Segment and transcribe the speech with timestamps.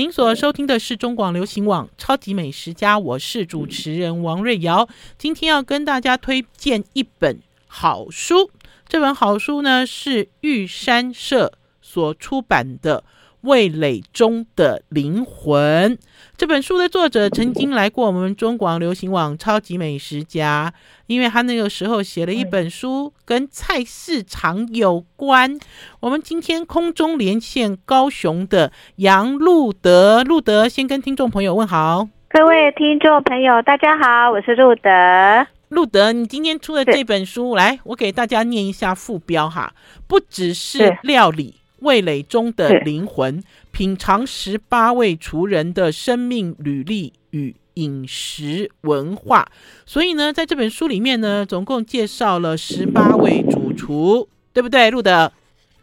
[0.00, 4.88] 您所收听的是中广流行网《超级美食家》，我是主持人王瑞瑶。
[5.18, 8.50] 今天要跟大家推荐一本好书，
[8.88, 11.52] 这本好书呢是玉山社
[11.82, 13.04] 所出版的。
[13.42, 15.96] 味蕾中的灵魂
[16.36, 20.72] 这本书的作者曾经来过我们中广流行网超级美食家，
[21.06, 25.58] 因为他那个时候写了一本书跟菜市场有关。
[26.00, 32.08] 我们今天空中连线高雄的杨路德，路德先跟听众朋友问好。
[32.30, 35.46] 各位听众朋友，大家好，我是路德。
[35.68, 39.72] 路德，你今天出的这本书，来，我给大家念一下副标哈，
[40.06, 41.59] 不只是料理。
[41.80, 49.48] 味蕾中的灵魂，品尝十八位厨人的生命履历与饮食文化。
[49.86, 55.32] 所以呢，在这本书里面呢，总共介绍了十八位主厨，对不对，路德？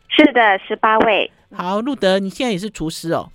[0.09, 1.31] 是的，十八位。
[1.53, 3.29] 好，路德，你现在也是厨师哦。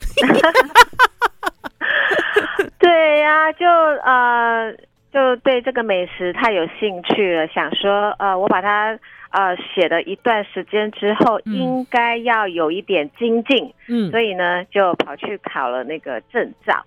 [2.78, 4.72] 对呀、啊，就呃，
[5.12, 8.98] 就对这个美食太有兴趣了，想说呃，我把它。
[9.32, 16.84] 呃，写了一段时间之后，应该要有一点精进，嗯，所以呢，就跑去考了那个证照，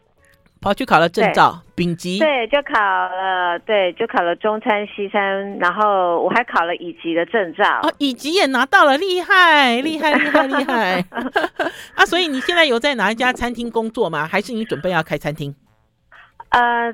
[0.62, 11.06] 跑去考了证照，丙级，对，就考了，对，就考了中餐、西餐，然后我还考了乙级的证照，哦，乙级也拿到了，厉害，厉害，厉害，厉害，
[11.98, 14.28] 啊，所以你现在有在哪一家餐厅工作吗？
[14.28, 15.56] 还是你准备要开餐厅？
[16.50, 16.94] 呃，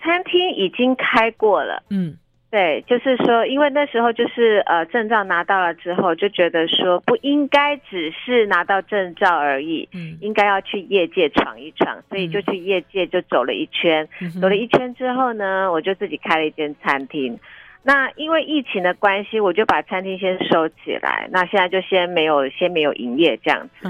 [0.00, 2.16] 餐厅已经开过了，嗯。
[2.50, 17.38] 对，就是说，因为那时候就是呃，证照拿到了之后，就觉得说不应该只是拿到证照而已，嗯，应该要去业界闯一闯，所以就去业界就走了一圈，嗯，走了一圈之后呢，我就自己开了一间餐厅。
[17.82, 21.28] 那因为疫情的关系，我就把餐厅先收起来。
[21.30, 23.88] 那现在就先没有，先没有营业这样子。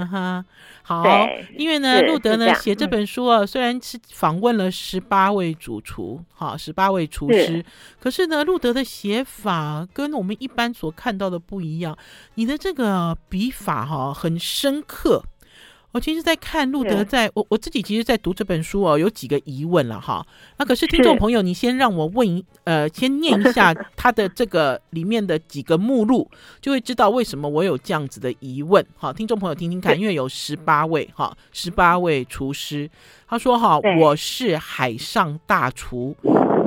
[0.89, 7.63] 好，因为呢，路德呢写这本书啊，虽然是访问了十八位主厨，哈，十八位厨师，
[7.99, 11.95] 可是呢，路德的写法跟我们一般所看到的不一样。
[12.33, 15.23] 你的这个笔法哈，很深刻。
[15.91, 20.23] 我其实，在看路德在，在我我自己其实，在读这本书哦，有几个疑问了哈。
[20.57, 26.29] 那可是听众朋友，你先让我问一呃，先念一下 他的这个里面的几个目录，
[26.61, 28.85] 就会知道为什么我有这样子的疑问。
[28.97, 32.87] 好，听众朋友听听看，因为有十八位哈，十八位厨师。
[33.27, 36.15] 他说哈，我是海上大厨，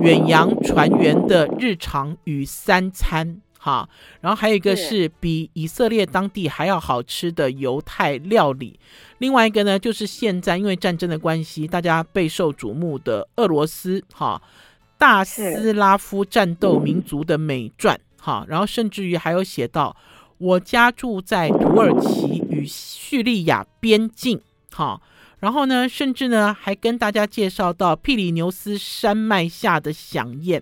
[0.01, 3.41] 远洋船员的日常与三餐。
[3.65, 3.89] 好，
[4.21, 8.77] 然后还有一个是比以色列当地还要好吃的犹太料理，
[9.19, 14.43] 另外一个呢，就是现在因为战争的关系，大家备受瞩目的俄罗斯哈
[14.99, 19.97] 大斯拉夫战斗民族的美传哈，然后甚至于还有写到
[20.39, 24.41] 我家住在土耳其与叙利亚边境
[24.73, 25.01] 哈，
[25.39, 30.61] 然后呢，甚至呢还跟大家介绍到庇里牛斯山脉下的响宴。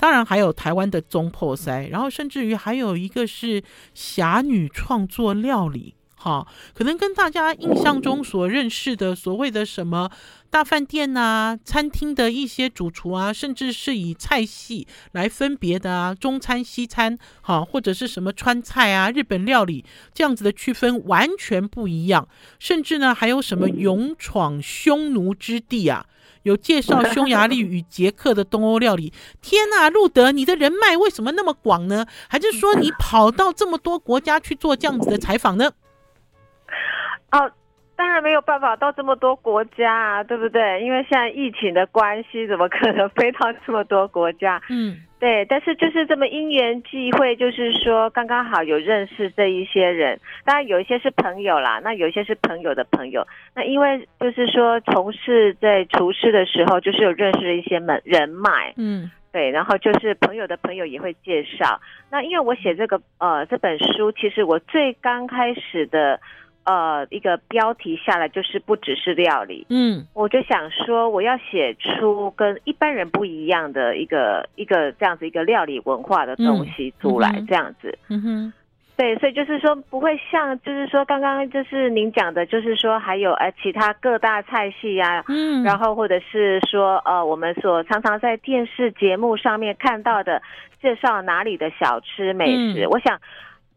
[0.00, 3.62] 当然还有台湾的中破塞，然后甚至于还有一个是
[3.92, 10.10] 侠女创作料理，哈，可能跟大家印象中所认识的所谓的什么
[10.48, 19.84] 大饭店啊、餐厅的一些主厨啊，甚至是以菜系来分别的啊，中餐、西餐，哈，或者是什么川菜啊、日本料理
[20.14, 22.26] 这样子的区分完全不一样，
[22.58, 26.06] 甚至呢还有什么勇闯匈奴之地啊。
[26.42, 29.12] 有介绍匈牙利与捷克的东欧料理。
[29.40, 32.06] 天呐，路德，你的人脉为什么那么广呢？
[32.28, 35.72] 还是说你跑到这么多国家去做这样子的采访呢？
[37.32, 37.52] 哦，
[38.00, 40.82] 当然没有办法到这么多国家啊，对不对？
[40.82, 44.58] 因为现在疫情的关系，怎么可能飞到这么多国家？
[44.70, 44.96] 嗯。
[45.18, 53.26] 对，但是就是这么因缘际会，就是说刚刚好有认识这一些人，当然有一些是朋友啦，那有一些是朋友的朋友。
[53.54, 61.78] 那因为就是说从事在厨师的时候，就是有认识了一些门人脉，嗯，对，然后就是朋友的朋友也会介绍。
[62.10, 66.18] 那因为我写这个呃这本书，其实我最刚开始的。
[66.64, 78.52] 呃，一个标题下来就是不只是料理，嗯，我就想说我要写出跟一般人不一样的一个一个这样子一个料理文化的东西出来，嗯、这样子，嗯哼，
[78.96, 90.42] 对，所以就是说不会像就是说刚刚就是您讲的，就是说还有呃其他各大菜系啊，嗯，然后或者是说呃我们所常常在电视节目上面看到的
[90.82, 93.18] 介绍哪里的小吃美食，嗯、我想。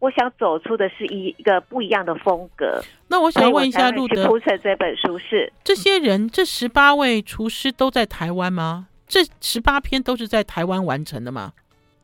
[0.04, 2.84] 我想走出的是一一个不一样的风格。
[3.08, 8.88] 那我想问一下路德，铺成这本书是这些人，这十八位厨师都在台湾吗？
[9.08, 11.54] 这十八篇都是在台湾完成的吗？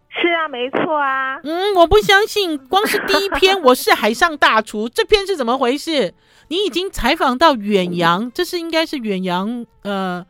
[0.07, 1.42] 是啊，没错啊。
[1.44, 6.13] 嗯，我不相信，光是第一篇我是海上大厨，这篇是怎么回事？
[6.48, 10.25] 你已经采访到远洋，这是应该是远洋，呃，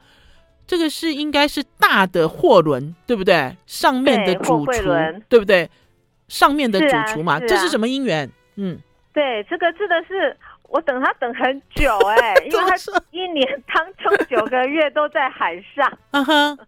[0.66, 3.56] 这个是应该是大的货轮，对不对？
[3.68, 4.72] 上面的主厨，
[5.30, 5.70] 对不对？
[6.30, 8.30] 上面的主厨嘛，是啊是啊、这是什么姻缘？
[8.56, 8.80] 嗯，
[9.12, 10.38] 对，这个真的是
[10.70, 12.76] 我等他等很久哎、欸， 因为他
[13.12, 15.98] 一年当中九个月都在海上。
[16.12, 16.60] 嗯哼。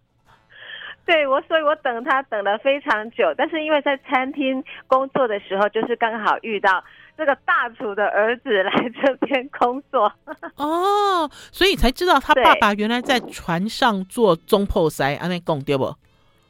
[1.04, 6.82] 对我，所以我等他等了非常久，但是因为在餐厅工作的时候，就是刚好遇到
[7.18, 8.70] 这个大厨的儿子来
[9.02, 10.12] 这边工作
[10.54, 15.92] 哦，所以才知道他爸爸原来在船上做中破塞，安内讲对不？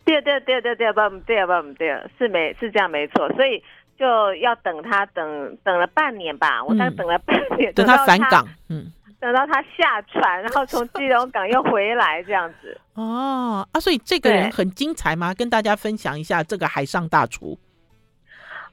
[0.05, 3.63] 对对对对对，不对不对，是没是这样没错，所以
[3.99, 8.93] 就要等他等等了半年吧，我大概等了半年，嗯、等他返港，嗯。
[9.23, 12.77] 等到他下船，然后从基隆港又回来，这样子。
[12.95, 15.33] 哦啊，所以这个人很精彩吗？
[15.33, 17.57] 跟大家分享一下这个海上大厨。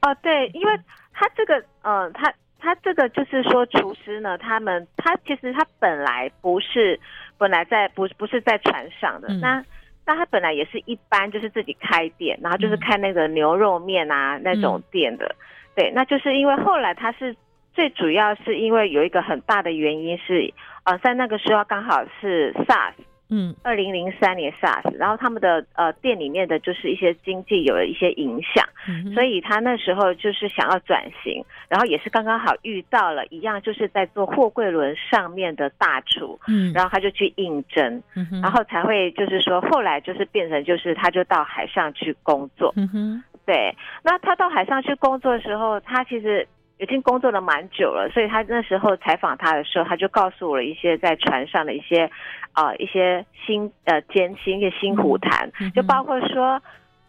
[0.02, 0.76] 哦，对，因为
[1.12, 6.98] 他这个，嗯、呃，他他这个就是说厨师呢，他们他其实他本来不是
[7.38, 9.64] 本来在不不是在船上的，嗯、那
[10.10, 15.36] 那他本来也是一般就是自己开店，然后就是开那个牛肉面啊、嗯、那种店的。
[15.76, 17.36] 对，那就是因为后来他是。
[17.72, 20.52] 最主要是因为有一个很大的原因是，
[20.82, 22.94] 呃，在那个时候刚好是 SARS，
[23.30, 46.46] 嗯，二零零三年 SARS，然后他们的呃店里面的就是一些经济有了一些影响，嗯，所以他那时候就是想要转型，然后也是刚刚好遇到了一样就是在做货柜轮上面的大厨，嗯，然后他就去应征，嗯，然后才会就是说后来就是变成就是他就到海上去工作，嗯哼，对，那他到海上去工作的时候，他其实。
[46.80, 52.10] 已经工作了蛮久了，所以他那时候采访他的时候，他就告诉我了一些在船上的一些，
[52.54, 56.60] 呃，一些辛呃艰辛一些辛苦谈，就包括说，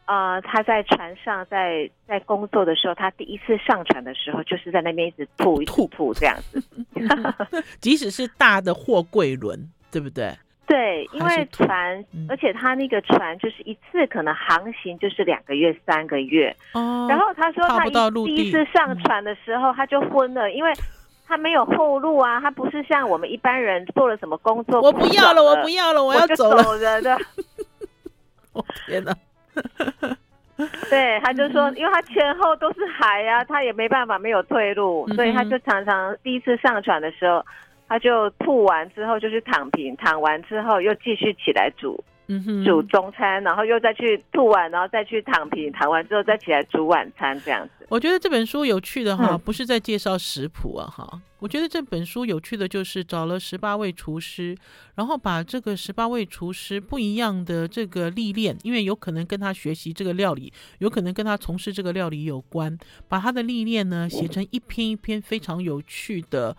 [0.06, 6.62] 呃，他在船上在在工作的时候，他第一次上船的时候，就是在那边一直吐一吐吐这样子，
[7.80, 9.58] 即使是大的货柜轮，
[9.90, 10.34] 对不对？
[10.72, 16.56] 对，因为船，嗯、而且他那个船就是一次可能航行就是两个月、三个月。
[16.72, 17.08] 哦。
[17.10, 17.84] 然后他说他
[18.26, 20.72] 第一次上船的时候他就昏了，嗯、因为
[21.28, 26.64] 他没有后路啊，他不是像我们一般人做了什么工作，我不要了，我不要了，我要走了。
[27.02, 27.18] 的。
[28.54, 29.14] 我天哪！
[30.90, 37.46] 对，他就说，因为他前后都是海呀、啊，他也没办法没有退路，嗯、所以他就常常第一次上船的时候。
[37.92, 47.86] 他就吐完之后就去躺平，躺完之后又继续起来煮，嗯哼，煮中餐，然后又再去吐完，然后再去躺平，躺完之后再起来煮晚餐，这样子。
[47.90, 54.56] 我觉得这本书有趣的哈，不是在介绍食谱啊哈，嗯、我觉得这本书有趣的就是找了十八位厨师，
[54.96, 62.78] 然后把这个十八位厨师不一样的这个历练，因为有可能跟他学习这个料理，有可能跟他从事这个料理有关，
[63.10, 66.56] 把他的历练呢写成一篇一篇非常有趣的。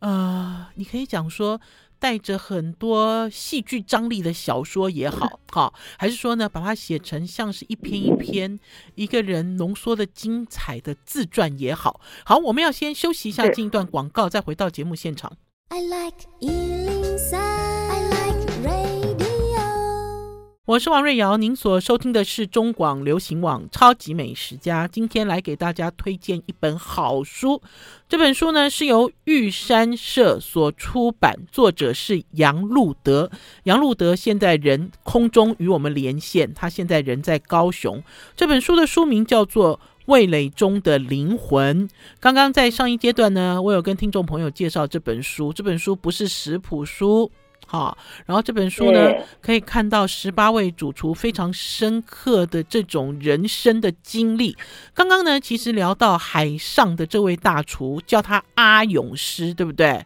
[0.00, 1.60] 呃，你可以讲说
[1.98, 8.60] 带着很多戏剧张力的小说也好， 哈，还是说呢，把它写成像是一篇一篇
[8.94, 12.00] 一个人浓缩的精彩的自传也好。
[12.24, 15.32] 好，我们要先休息一下，进一段广告，再回到节目现场。
[15.68, 16.26] I like
[20.66, 24.88] 我是王瑞瑶，您所收听的是中广流行网《超级美食家》。
[24.90, 27.62] 今天来给大家推荐一本好书，
[28.08, 33.30] 这本书呢是由玉山社所出版，作者是杨路德。
[33.62, 38.02] 杨路德现在人空中与我们连线，他现在人在高雄。
[38.34, 41.88] 这本书的书名叫做《味蕾中的灵魂》。
[42.18, 47.30] 刚刚在上一阶段呢，我有跟听众朋友介绍这本书，这本书不是食谱书。
[47.68, 54.56] 好，然后这本书呢，可以看到十八位主厨非常深刻的这种人生的经历。
[54.94, 60.00] 刚刚呢，其实聊到海上的这位大厨，叫他阿勇师，对不对？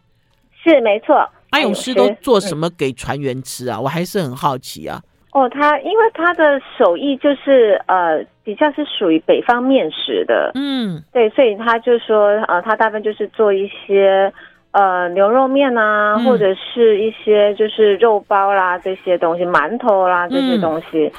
[0.63, 1.29] 是，没错。
[1.51, 3.77] 阿勇师都做什么给船员吃啊？
[3.77, 4.99] 嗯、我还是很好奇啊。
[5.31, 14.33] 哦，他因为他的手艺就是呃，比较是属于北方面食的，嗯，对，所以他就说呃，他大部分就是做一些。
[14.71, 21.11] 呃，牛肉面啊，或者是一些就是肉包啦，这些东西，馒头啦，这些东西，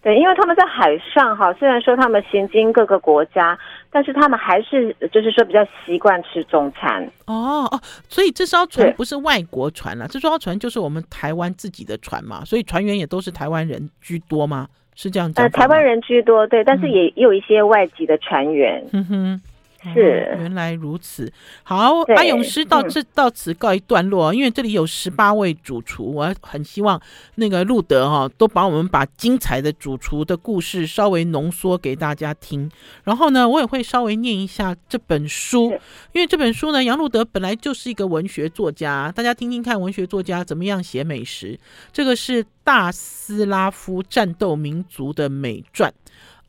[0.00, 3.58] 对，因为他们在海上哈，虽然说他们行经各个国家，
[3.90, 7.04] 但是他们还是就是说比较习惯吃中餐。
[7.26, 14.68] 哦哦，所以这艘船不是外国船了，这艘船就是我们台湾自己的船嘛，所以船员也都是台湾人居多吗？
[14.94, 15.44] 是这样讲？
[15.44, 18.84] 呃，台湾人居多，对，但是也也有一些外籍的船员。
[18.92, 19.42] 嗯哼。
[19.82, 21.32] 是，原来如此。
[21.62, 27.00] 好，阿勇师到这、嗯、到此告一段落，因为这里有十八位主厨，我很希望
[27.36, 32.70] 那个路德哈、哦、都把我们把精彩的主厨的故事稍微浓缩给大家听。
[33.04, 35.70] 然后呢，我也会稍微念一下这本书，
[36.12, 41.58] 因为这本书呢，杨路德本来就是一个文学作家，大家听听看文学作家怎么样写美食。
[41.90, 45.90] 这个是大斯拉夫战斗民族的美传，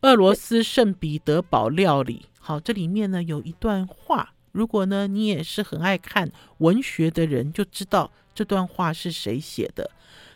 [0.01, 2.23] 俄罗斯圣彼得堡料理。
[2.43, 9.91] 好，这里面呢有一段话，如果呢你也是很爱看文学的人，就知道这段话是谁写的。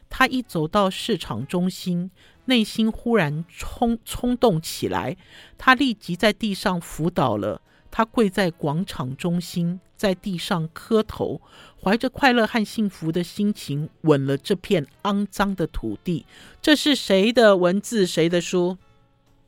[0.08, 2.12] 他一走到市场中心，
[2.46, 5.18] 内心忽然冲冲动起来，
[5.58, 7.60] 他立即在地上伏倒了。
[7.90, 11.42] 他跪在广场中心，在地上磕头，
[11.82, 16.26] 怀着快乐和幸福的心情吻了这片肮脏的土地。
[16.62, 18.06] 这是谁的文字？
[18.06, 18.78] 谁的书？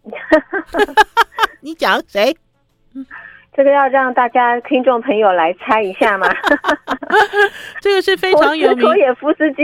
[1.61, 2.37] 你讲谁？
[3.55, 6.27] 这个要让大家听众朋友来猜一下吗？
[7.81, 8.79] 这个是非常有名。
[8.79, 9.63] 陀也夫斯基，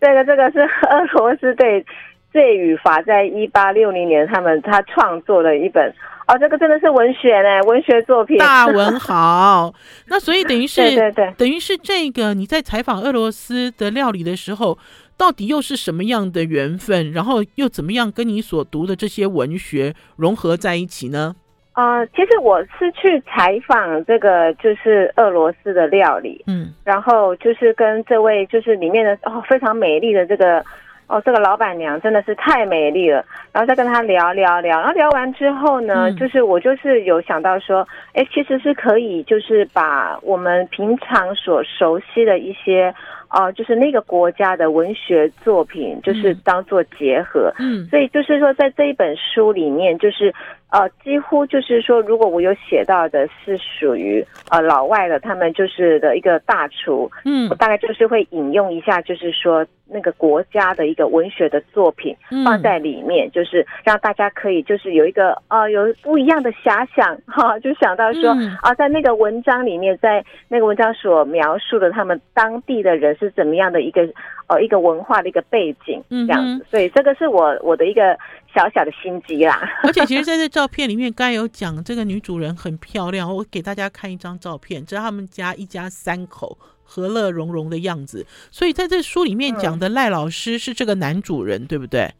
[0.00, 1.84] 这个这个是俄罗斯对
[2.32, 5.92] 罪与罚，在一八六零年他们他创作的一本
[6.28, 9.74] 哦，这个真的是文学呢，文学作品，大文豪。
[10.06, 14.78] 那所以等于是 对对对，等于是这个你在采访俄罗斯的料理的时候，
[15.16, 17.10] 到底又是什么样的缘分？
[17.12, 21.34] 然后又怎么样跟你所读的这些文学融合在一起呢？
[21.74, 30.64] 呃，其实我是去采访这个，就是俄罗斯的料理，嗯，然后就是跟这位就是里面的哦非常美丽的这个
[31.08, 42.94] 哦这个老板娘真的是太美丽了，然后再跟她聊聊聊，然后聊完之后呢，嗯、就是我就是有想到说，哎，其实是可以就是把我们平常所熟悉的一些。
[43.30, 50.32] 哦、呃，就是那个国家的文学作品，就是当做结合，嗯，所以就是说，在这一本书里面，就是
[50.74, 62.14] 呃，几乎就是说，如果我有写到的是属于呃老外的，他们就是的一个大厨，嗯，我大概就是会引用一下，就是说那个国家的一个文学的作品
[62.44, 68.30] 放在里面，嗯、就是让大家可以就是有一个呃有不一样的遐想哈，就想到说
[68.62, 73.24] 啊、在那个文章里面，在那个文章所描述的他们当地的人是。
[73.24, 74.06] 是怎么样的一个
[74.48, 78.18] 呃一个文化的一个背景这样子，所以这个是我我的一个
[78.54, 79.60] 小小的心机啦。
[79.82, 88.24] 而且其实在这照片里面，刚才有讲这个女主人很漂亮，我给大家看一张照片，这是他们家一家三口和乐融融的样子。
[88.50, 92.12] 所以在这书里面讲的赖老师是这个男主人，对不对？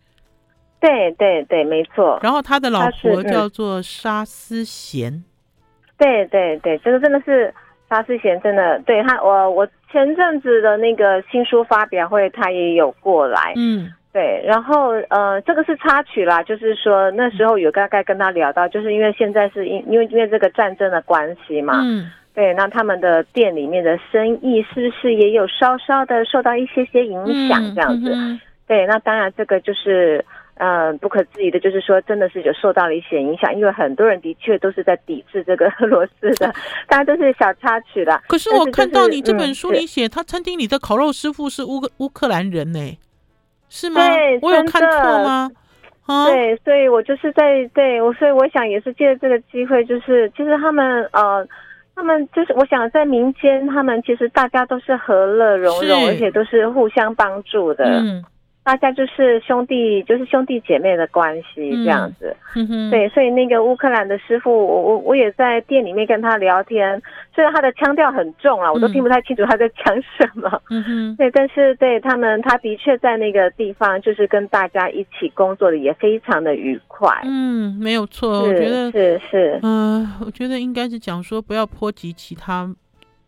[0.80, 2.18] 对对对，没错。
[2.22, 5.24] 然后他的老婆叫做沙思贤。
[5.96, 7.54] 对对对，这个真的是。
[7.90, 28.10] 沙思贤真的对他，我我前阵子的那个新书发表会，他也有过来，嗯，对，然后呃，这个是插曲啦，就是说那时候有大概跟他聊到，就是因为现在是因因为因为这个战争的关系嘛，嗯，对，那他们的店里面的生意是不是也有稍稍的受到一些些影响这样子？
[28.68, 30.24] 对，那当然这个就是。
[30.56, 36.54] 嗯，不可置疑的，就是说，真的是有受到了一些影响，因为很多人的确都是在抵制这个 俄罗斯的，
[36.86, 38.22] 当然都是小插曲的。
[38.28, 42.78] 可是我看到你这本书里写，他餐厅里的烤肉师傅是乌克乌克兰人呢，
[43.76, 44.00] 是吗？
[44.06, 45.50] 对，我有看错吗？
[46.06, 51.44] 啊，对，所以我就是在对我，所以我想也是借这个机会，就是其实他们呃，
[51.96, 57.84] 他们就是我想在民间，他们其实大家都是和乐融融，而且都是互相帮助的。
[57.84, 58.24] 嗯。
[58.64, 67.00] 大家就是兄弟，就是兄弟姐妹的关系这样子，嗯、对，所以那个乌克兰的师傅，我我我也在店里面跟他聊天，
[67.34, 82.74] 虽然他的腔调很重啊，我都听不太清楚他在讲什么，嗯哼， 对，但是对他们，他的确在那个地方就是跟大家一起工作的也非常的愉快，嗯，没有错，我觉得是是，嗯、呃，我觉得应该是讲说不要波及其他。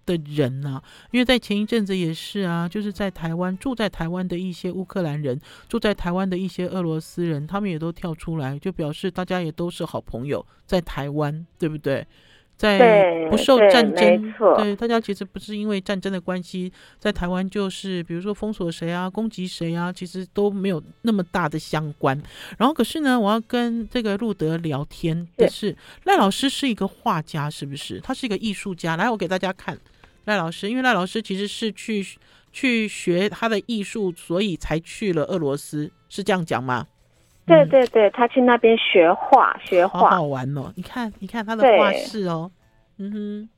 [0.07, 0.83] 的人呢、啊？
[1.11, 12.07] 因为在前一阵子也是啊，就是在台湾住在台湾的一些乌克兰人，住在台湾的一些俄罗斯人，他们也都跳出来，就表示大家也都是好朋友，在台湾，对不对？
[12.57, 22.19] 在不受战争，对大家其实不是因为战争的关系，在台湾就是比如说封锁谁啊，攻击谁啊，其实都没有那么大的相关。
[22.57, 28.01] 然后可是呢，我要跟这个路德聊天的是赖老师是一个画家，是不是？
[28.01, 28.97] 他是一个艺术家。
[28.97, 29.79] 来，我给大家看。
[30.27, 32.05] 赖老师，因为赖老师其实是去
[32.53, 36.87] 去学他的艺术，所以才去了俄罗斯，是这样讲吗？
[37.47, 40.73] 对对对，他去那边学画，学画，好好玩哦！
[40.75, 42.51] 你看，你看他的画室哦，
[42.99, 43.49] 嗯哼，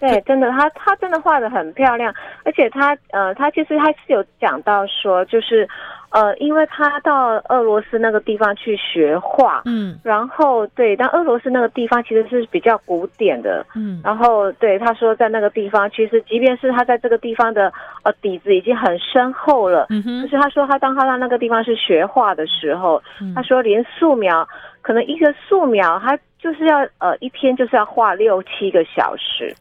[0.00, 2.12] 对，真的，他他真的画的很漂亮，
[2.44, 5.68] 而且他呃，他其实他是有讲到说，就是
[6.10, 24.46] 呃，因为他到俄罗斯那个地方去学画，嗯，然后对，但俄罗斯那个地方其实是比较古典的，嗯，然后对他说，在那个地方，其实即便是他在这个地方的呃底子已经很深厚了，嗯哼，就是他说他当他到那个地方是学画的时候，嗯、他说连素描，
[24.82, 29.54] 可能一个素描他就是要呃一天就是要画六七个小时，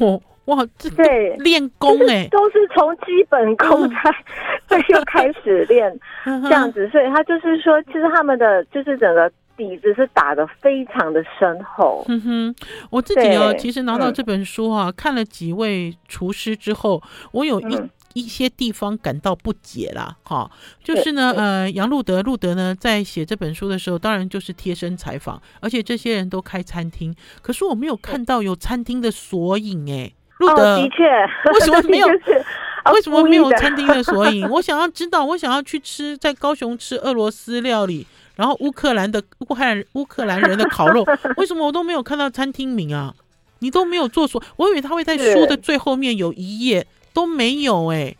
[0.00, 0.20] 哦。
[0.50, 1.36] 哇，这对。
[1.36, 4.10] 练功哎，都是从基本功才
[4.68, 12.04] 才又开始练 这样子，所以他就是说，其实他们的就是整个底子是打的非常的深厚。
[12.08, 12.54] 嗯哼，
[12.90, 17.02] 我自己哦，其实拿到这本书啊，嗯、看了几位厨师之后，
[17.32, 20.16] 我有一、嗯、一些地方感到不解啦。
[20.22, 20.50] 哈，
[20.82, 30.12] 就是呢，呃，杨路德路德呢在写这本书的时候，当然就是贴身采访，而且这些人都开餐厅，可是我没有看到有餐厅的索引哎。
[30.40, 31.04] 路德，的确，
[31.52, 32.08] 为什么 没有？
[32.08, 34.44] 为什么没有餐厅的索引？
[34.48, 38.06] 我想要知道，我想要去吃在高雄吃俄罗斯料理，
[38.36, 41.04] 然后乌克兰的乌克兰乌克兰人的烤肉，
[41.36, 43.14] 为什么我都没有看到餐厅名啊？
[43.58, 48.16] 你都没有做索，我以为他会在书的最后面有一页都没有哎、欸。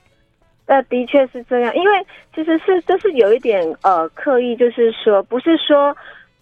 [0.67, 5.97] 呃，的确是这样，因为其实是就是有一点呃刻意，就是说不是说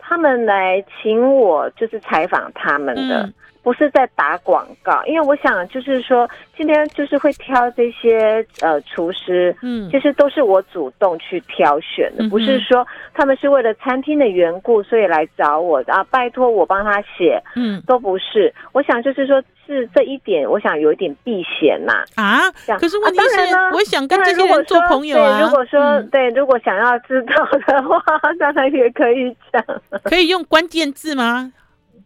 [0.08, 3.22] 他们来请我就是采访他们的。
[3.24, 18.54] 嗯不是在打广告，因为我想就是说，今天就是会挑这些呃厨师，嗯，其实都是我主动去挑选的，嗯、不是说他们是为了餐厅的缘故所以来找我的啊，拜托我帮他写，嗯，都不是。
[18.72, 19.42] 我想就是说，
[19.74, 22.50] 是这一点，我想有一点避嫌呐啊。
[22.78, 25.42] 可是问题是，啊、我想跟这些人做朋友啊。
[25.42, 27.34] 如果说、嗯、对，如果想要知道
[27.66, 28.02] 的话，
[28.40, 29.62] 当然也可以讲。
[30.04, 31.52] 可以用关键字吗？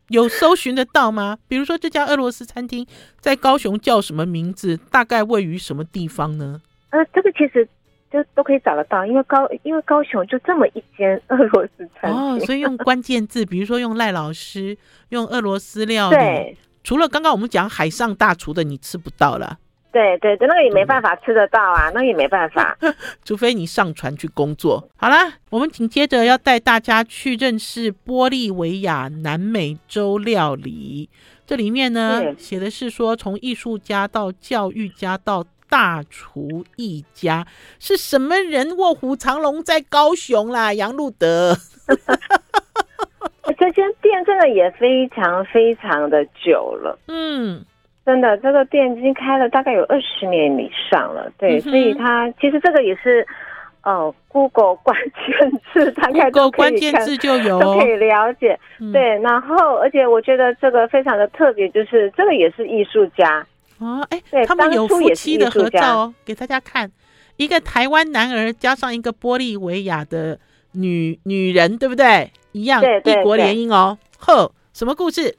[0.08, 1.38] 有搜寻得到吗？
[1.48, 2.86] 比如说这家俄罗斯餐厅
[3.18, 4.76] 在高雄叫什么名字？
[4.90, 6.60] 大概位于什么地方呢？
[6.90, 7.66] 呃，这个其实
[8.12, 14.76] 就都可以找得到，因为高因为高雄就这么一间俄罗斯餐厅哦，所以用 关键字，比如说用赖老师，
[15.08, 19.58] 用俄罗斯料理，对除了刚刚我们讲海上大厨的，你吃不到了。
[19.92, 22.74] 对对对，那个也没办法吃得到啊，嗯、那个也没办法，
[23.24, 24.88] 除非你上船去工作。
[24.96, 31.10] 好啦，我们紧接着要带大家去认识玻利维亚南美洲料理。
[31.46, 37.46] 这里面呢，写的是说，从艺术家到教育家到大厨一家，
[37.78, 40.72] 是什么人卧虎藏龙在高雄啦？
[40.72, 41.54] 杨路德，
[44.42, 47.64] 的也非常非常的久了，嗯。
[48.04, 53.24] 真的，这个店已经开了大概有二十年以上了，对，嗯、所以它其实这个也是，
[53.84, 57.60] 哦，Google 关键字大概都可以看，关键字就有。
[57.60, 59.16] 都可以了解，嗯、对。
[59.20, 63.46] 然后，而且我觉得这个非常的特别，就是这个也是艺术家。
[63.78, 66.90] 哦，哎，对，他们有夫妻的合照哦，给大家看，
[67.36, 70.36] 一个台湾男儿加上一个玻利维亚的
[70.72, 72.32] 女女人，对不对？
[72.50, 73.20] 一样，对对对。
[73.20, 75.36] 异国联姻哦，呵，什么故事？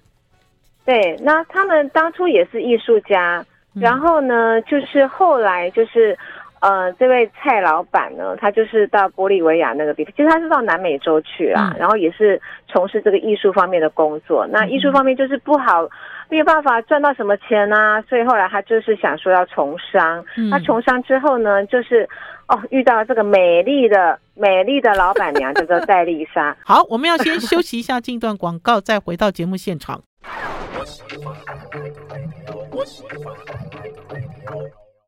[0.85, 3.43] 对，那他们当初也是艺术家，
[3.73, 6.17] 然后呢，就是后来就是，
[6.59, 14.45] 呃，这位蔡老板呢，他就是到玻利维亚那个地方，其实他是到南美洲去啦，嗯、然后也是从事这个艺术方面的工作。
[14.47, 15.87] 那艺术方面就是不好，
[16.33, 20.25] 没有办法赚到什么钱啊，所以后来他就是想说要从商。
[20.35, 22.09] 嗯、他从商之后呢，就是
[22.47, 26.57] 哦，遇到了这个美丽的美丽的老板娘，叫做戴丽莎。
[26.65, 30.01] 好，我们要先休息一下，进段广告，再回到节目现场。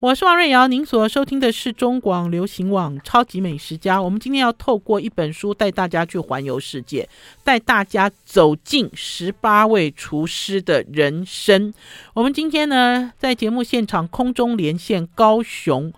[0.05, 3.97] 我是王瑞瑶，您所收听的是中广流行网《超级美食家》。
[4.03, 7.09] 我们今天要透过一本书带大家去环游世界，
[7.43, 11.73] 带大家走进十八位厨师的人生。
[12.13, 15.91] 我们今天呢，在节目现场空中连线高雄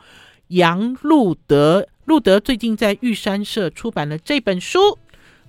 [0.48, 4.98] 杨路德，路德最近在玉山社出版了这本书。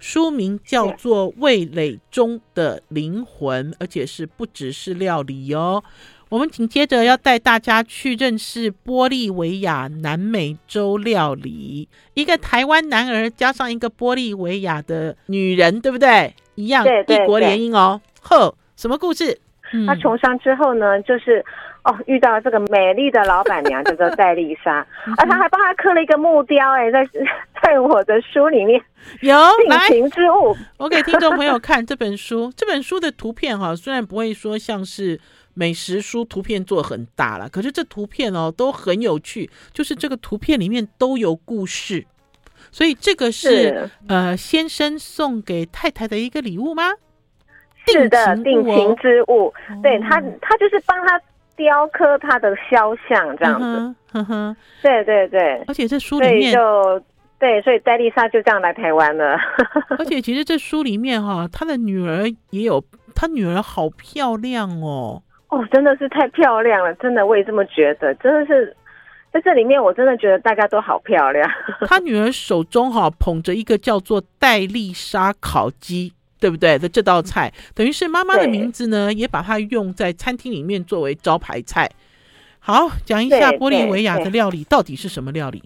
[0.01, 5.83] 书名叫做《味蕾中的灵魂》，而且是不只是料理哦。
[6.29, 16.35] 我们紧接着要带大家去认识玻利维亚南美洲料理，一个台湾男儿加上一个玻利维亚的女人，对不对？
[16.55, 18.01] 一样，异国联姻哦。
[18.21, 19.41] 呵，什么故事？
[19.73, 21.45] 嗯、他从商之后呢，就是。
[21.85, 24.85] 哦，遇到了这个美丽的老板娘叫做戴丽莎，
[25.17, 27.09] 而他还帮他刻了一个木雕，哎，在
[27.63, 28.79] 在我的书里面
[29.23, 30.55] 有定情之物。
[30.77, 35.19] 我给听众朋友看这本书，这本书的图片哈，虽然不会说像是
[35.59, 42.07] 美食书图片做很大了，可是这图片哦都很有趣，就是这个图片里面都有故事，
[42.71, 46.85] 所以这个是，是呃先生送给太太的一个礼物吗？
[47.89, 51.21] 是的，定情之物，哦、对他，他就是帮他。
[51.59, 57.03] 雕刻他的肖像这样子，呵呵，对对对，而且这书里面就
[57.37, 59.37] 对，所以戴丽莎就这样来台湾了。
[59.99, 65.25] 而且其实这书里面哈，她的女儿也有，她女儿好漂亮哦。
[65.49, 68.77] 哦，真的是太漂亮了，真的我也这么觉得，真的是
[69.33, 71.51] 在这里面，我真的觉得大家都好漂亮。
[71.89, 76.79] 她女儿手中哈捧着一个叫做戴丽莎烤鸡，对不对？
[76.79, 81.89] 的这道菜，等于是妈妈的名字呢，也把它用在餐厅里面作为招牌菜。
[82.61, 85.63] 好，讲一下玻利维亚的料理到底是什么料理？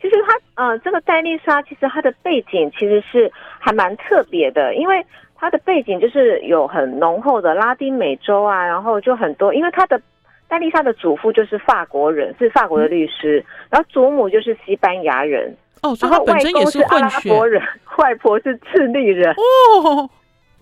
[0.00, 5.04] 其实它，呃，这个戴丽莎其实它的背景其实是还蛮特别的，因为
[5.40, 10.00] 它的背景就是有很浓厚的拉丁美洲啊，然后就很多，因为他的
[10.48, 17.62] 戴丽莎的祖父就是法国人，是法国的律师，嗯、然后祖母就是西班牙人，哦，所以他本身也是混血，外公是阿拉伯人，
[17.98, 20.10] 外婆是智利人，哦，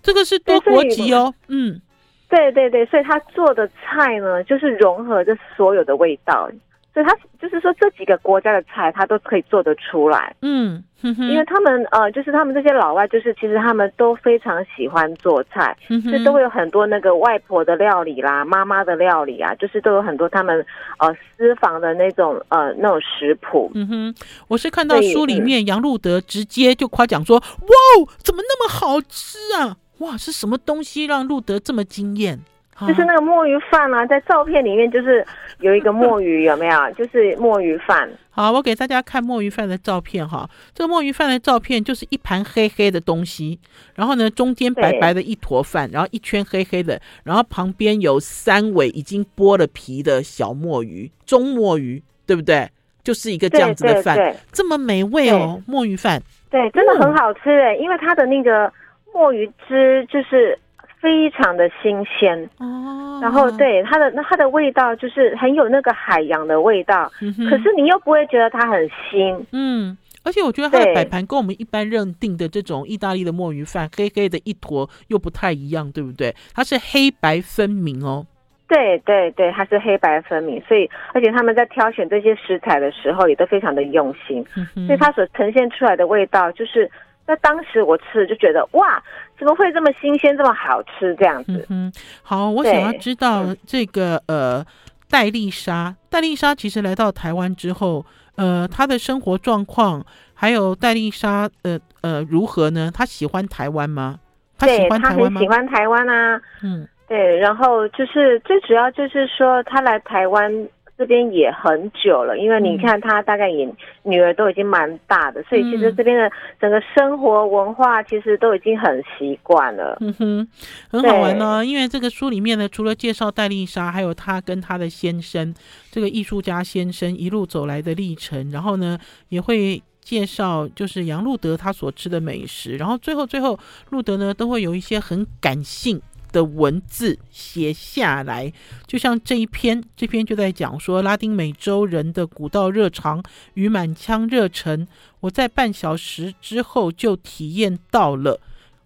[0.03, 1.81] 这个是多国籍哦，嗯，
[2.29, 6.49] 对对对，所以他做的菜呢，就是融合着所有的味道。
[6.97, 10.35] 所以他就是说，这几个国家的菜，他都可以做得出来。
[10.41, 20.65] 嗯，因为他们呃，就是他们这些老外，就是其实他们都非常喜欢做菜，嗯，所以都会有很多那个外婆的料理啦，妈妈的料理啊，就是都有很多他们
[20.97, 23.69] 呃私房的那种呃那种食谱。
[23.75, 24.15] 嗯哼，
[24.47, 29.77] 我是看到书里面杨路德直接就夸奖说：“哇，怎么那么好吃啊？
[29.99, 32.39] 哇，是什么东西让路德这么惊艳？”
[32.85, 35.25] 就是那个墨鱼饭啊，在照片里面就是
[35.61, 36.77] 有一个墨鱼，有没有？
[36.93, 38.07] 就是墨鱼饭。
[38.29, 40.47] 好，我给大家看墨鱼饭的照片哈。
[40.75, 43.59] 这个墨鱼饭的照片就是一盘黑黑的东西，
[43.95, 52.69] 然后呢，中间白白的一坨饭，然后一圈黑黑的，然后旁边有三尾已经剥了皮的小墨鱼，中墨鱼，对不对？
[53.03, 56.21] 就是一个这样子的饭，这么美味哦，墨鱼饭。
[56.51, 58.71] 对，真的很好吃诶，因为它的那个
[59.11, 60.59] 墨鱼汁就是。
[60.99, 62.49] 非常的新鲜。
[62.57, 76.35] 哦，然后对它的那它的味道就是很有那个海洋的味道，嗯，可是你又不会觉得它很腥，嗯，而且我觉得它的摆盘跟我们一般认定的这种意大利的墨鱼饭黑黑的一坨又不太一样，对不对？
[76.53, 78.25] 它是黑白分明哦，
[78.67, 86.89] 对对对，它是黑白分明，所以而且他们在挑选这些食材的时候也都非常的用心，嗯，所以它所呈现出来的味道就是。
[87.27, 89.03] 那当时我吃就觉得哇，
[89.37, 91.65] 怎么会这么新鲜，这么好吃这样子？
[91.69, 91.91] 嗯，
[92.23, 94.65] 好，我想要知道这个呃，
[95.09, 98.05] 戴丽莎，戴丽莎其实来到台湾之后，
[98.37, 102.89] 呃，她的生活状况，还有戴丽莎呃呃如何呢？
[102.93, 104.19] 她喜欢台湾吗？
[104.57, 105.39] 她喜欢台湾吗？
[105.39, 110.67] 她很喜欢台湾啊，嗯，对，然后就是最主要就是说她来台湾。
[110.97, 119.95] 这边也很久了，因为你看他大概也、嗯、女儿都已经蛮大的，所以其实这边的整个生活文化其实都已经很习惯了。
[120.01, 120.47] 嗯哼，
[120.89, 121.63] 很好玩呢。
[121.63, 125.53] 因为这个书里面呢，除了介绍戴丽莎，还有她跟她的先生
[125.91, 128.97] 这个艺术家先生一路走来的历程，然后呢
[129.29, 133.59] 也会介绍就是杨路德他所吃的美食，然后最后最后
[133.91, 136.01] 路德呢都会有一些很感性。
[136.31, 138.51] 的文字写下来，
[138.85, 143.23] 就像这一篇，这篇就在讲说拉丁美洲人的古道热肠
[143.55, 144.87] 与满腔热忱，
[145.21, 148.39] 我在半小时之后就体验到了。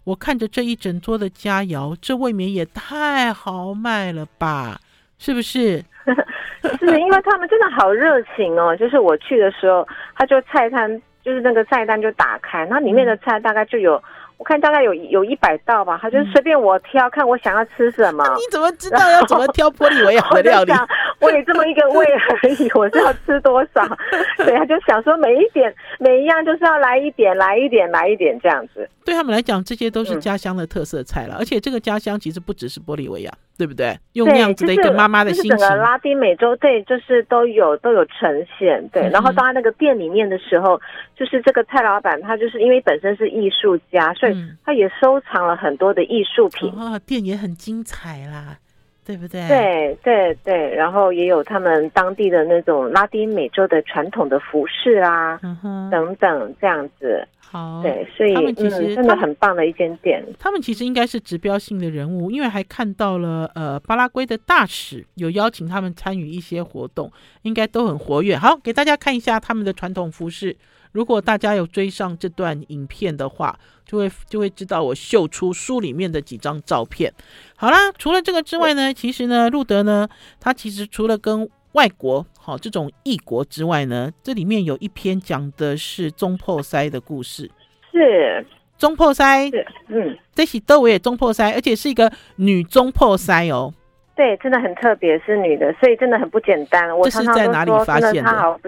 [0.04, 4.80] 我看着这一整桌的佳肴，这未免也太豪迈了吧？
[5.18, 5.84] 是不是？
[6.78, 8.76] 是因为他们真的好热情哦。
[8.76, 14.02] 就是我去的时候，他就菜单，就是那个菜单就打开，那里面的菜大概就有。
[14.38, 18.24] 我看大概有有一百道吧，他就随便我挑，看我想要吃什么。
[18.34, 20.72] 你怎么知道要怎么挑玻利维亚的料理？
[21.20, 23.86] 我有这么一个胃而已，我是要吃多少？
[24.36, 28.88] 所以他就想说每一点每一样就是要来一点，来一点，来一点这样子。
[29.04, 33.32] 对他们来讲，这些都是家乡的特色菜了，嗯，而且这个家乡其实不只是玻利维亚。
[33.62, 33.96] 对不对？
[34.14, 38.84] 用那样子的一个妈妈的心情，就是就是、整个拉丁美洲对，就是都有都有呈现。
[38.88, 40.80] 对，嗯、然后到他那个店里面的时候，
[41.14, 46.68] 就是这个蔡老板，他就是因为本身是艺术家，所以他也收藏了很多的艺术品。
[46.70, 48.58] 啊、嗯哦，店也很精彩啦，
[49.04, 49.46] 对不对？
[49.48, 57.26] 对对对，然后也有他们当地的那种拉丁美洲的传统的服饰啊，嗯、等等这样子。
[57.38, 60.24] 好，对，所以他们其实真的很棒的一间店。
[60.38, 67.12] 他们其实应该是指标性的人物，因为还看到了呃巴拉圭的大使有邀请他们参与一些活动，
[67.42, 68.36] 应该都很活跃。
[68.36, 70.56] 好，给大家看一下他们的传统服饰。
[70.92, 77.12] 如果大家有追上这段影片的话，就会就会知道我秀出书里面的几张照片。
[77.56, 87.50] 好啦，除了这个之外呢，其实呢，路德呢，他其实除了跟外国好这种异国之外呢，这里面有一篇讲的是中破塞的故事，
[87.90, 89.48] 是中破塞，
[89.88, 93.72] 嗯，这是德维中破塞，而且是一个女中破塞哦，
[94.14, 96.94] 对，真的很特别，是女的，所以真的很不简单。
[96.96, 98.60] 我常常这是在哪里发现的？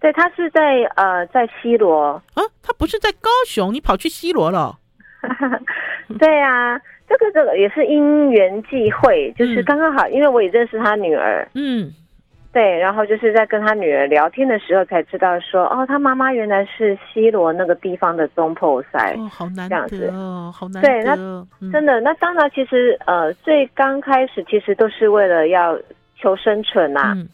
[0.00, 4.78] 对，他是在呃在西罗啊，他不是在高雄，你跑去西罗了？
[6.18, 6.78] 对啊，
[7.08, 11.92] 这个这个也是因缘际会，就是刚刚好，嗯、因为我也认识他女儿，嗯。
[12.52, 20.88] 对，然后就是在跟他女儿聊天的时候才知道说，哦，他妈妈原来是西罗那个地方的总铺师，哦，好难得哦，好难得。
[20.88, 21.14] 对，那、
[21.60, 25.78] 嗯、真的，那当然，其实呃，最刚开始其实都是为了要
[26.18, 27.12] 求生存呐、啊。
[27.14, 27.28] 嗯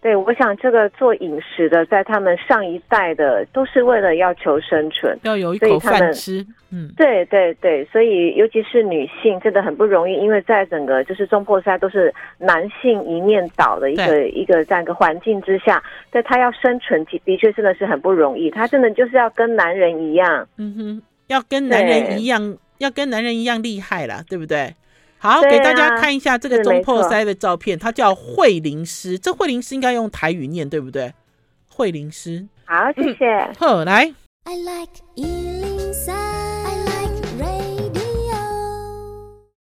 [0.00, 6.44] 对，我想这个做饮食的，在他们上一代的，都是为了要求生存，要有一口饭吃。
[6.72, 18.50] 嗯，对对对，所以尤其是女性真的很不容易，因为在整个就是中破塞都是男性一面倒的一个一个这样一个环境之下，在她要生存，的确真的是很不容易。
[18.50, 24.74] 她真的就是要跟男人一样，嗯哼，要跟男人一样，要跟男人一样厉害啦，对不对？
[25.20, 29.18] 好，给大家看一下这个中破塞的照片，它叫慧灵师。
[29.18, 31.12] 这慧灵师应该用台语念，对不对？
[31.68, 32.48] 慧灵师。
[32.64, 33.26] 好，谢谢。
[33.26, 34.14] 嗯、好，来。
[34.44, 35.69] I like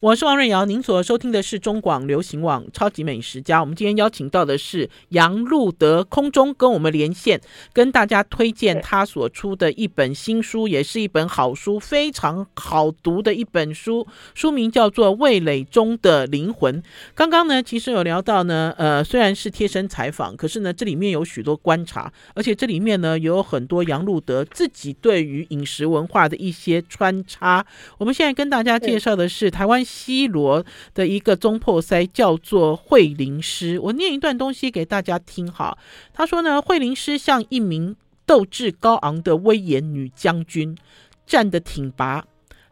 [0.02, 3.58] 我是王瑞瑶，您所收听的是中广流行网《超级美食家》。
[3.60, 7.42] 我们今天邀请到的是杨路德，空中跟我们连线，
[7.74, 14.08] 跟大家推荐他所出的一本新书，也是一本好书，非常好读的一本书。
[14.34, 16.82] 书名叫做《味蕾中的灵魂》。
[17.14, 27.66] 刚刚呢，其实有聊到呢，呃，虽然是贴身采访，可是呢，这里面有许多观察，而且这里面呢，也有很多杨路德自己对于饮食文化的一些穿插。
[27.98, 29.86] 我们现在跟大家介绍的是台湾。
[29.90, 35.76] 西罗的一个中破塞叫做惠灵师，我念一段东西给大家听哈。
[36.14, 40.78] 他说呢，惠灵师像一名斗志高昂的威严女将军，
[41.26, 42.24] 站得挺拔，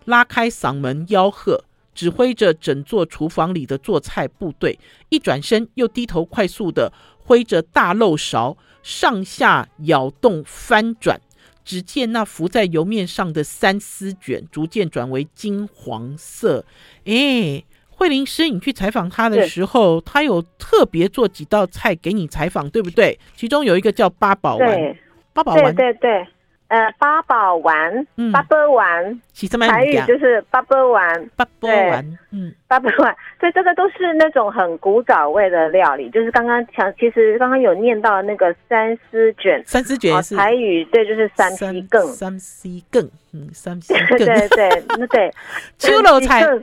[0.05, 1.63] 拉开嗓门吆喝，
[1.95, 4.79] 指挥着整座厨房里的做菜部队。
[5.09, 11.19] 一转身又低头快速的挥着大漏勺，上下摇动翻转。
[11.67, 16.63] 只见那浮在油面上的三丝卷逐渐转为金黄色。
[17.03, 23.19] 哎，慧玲师，你去采访他的时候，他有特别做几道菜给你采访，对不对？
[23.35, 24.95] 其中有一个叫八宝丸，
[25.33, 26.27] 八宝丸，对对对。
[26.69, 29.21] 呃，八宝丸，八宝丸，
[29.69, 40.35] 台语就是八宝丸，八宝丸，嗯，八宝丸，所以这个都是那种很古早味的料理，就是刚刚讲，其实刚刚有念到那个三丝卷，三丝卷是。
[40.35, 45.33] 台语，对，就是三丝羹，三丝羹，嗯，三丝 羹，对对，那对，
[45.79, 46.61] 秋楼菜，拢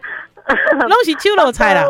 [1.04, 1.84] 是秋楼菜啦，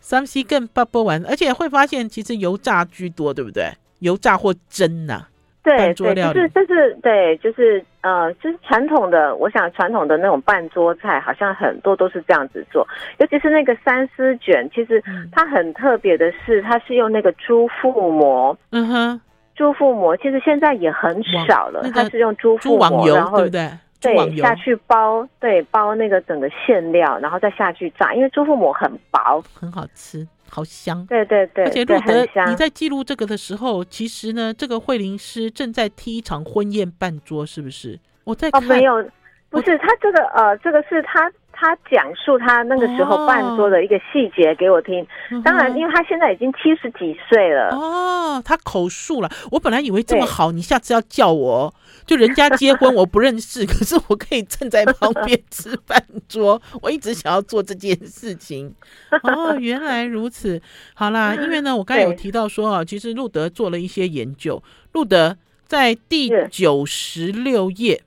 [0.00, 3.70] 三丝羹 八宝丸，而且会发现其实油炸居多，对不对？
[4.00, 5.26] 油炸或蒸呐。
[5.62, 12.86] 对对，就是就是对，就是呃，就是传统的，我想传统的那种半桌菜，好像很多都是这样子做。
[13.18, 18.56] 尤其是那个三丝卷，其实它很特别的是，它是用那个猪腹膜。
[18.72, 19.20] 嗯哼，
[19.54, 23.70] 猪腹膜其实现在也很少了，它是用猪腹膜，然后对不对？
[24.00, 30.26] 对，下去包，对，包那个整个馅料，然后再下去炸，因为猪腹膜很薄，很好吃。
[30.54, 37.98] 好香，对对对，而且路德，你在记录这个的时候，其实呢，这个慧灵师正在踢一场婚宴办桌，是不是？
[38.24, 39.02] 我在看，哦，没有，
[39.48, 41.32] 不是，他这个呃，这个是他。
[41.52, 47.68] 他讲述他那个时候办桌的一个细节给我听，哦、当然，因为他现在已经七十几岁了。
[47.70, 49.30] 哦，他口述了。
[49.50, 51.72] 我本来以为这么好，你下次要叫我，
[52.06, 56.60] 就人家结婚我不认识，可是我可以站在旁边吃饭桌。
[56.80, 58.74] 我一直想要做这件事情。
[59.22, 60.60] 哦，原来如此。
[60.94, 64.62] 好啦，因为呢，我刚才有提到说啊，其实路德做了一些研究。
[64.92, 65.36] 路德
[65.66, 68.02] 在第九十六页，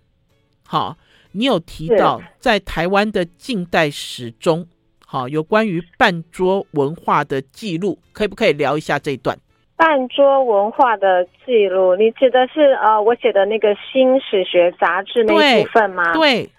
[0.68, 0.98] 好。
[1.36, 4.66] 你有提到在台湾的近代史中，
[5.06, 9.38] 好有关于半桌文化的记录，可以不可以聊一下这一段？
[9.76, 16.14] 半桌文化的记录，你指的是呃我写的那个新史学杂志那一部分吗？
[16.14, 16.50] 对，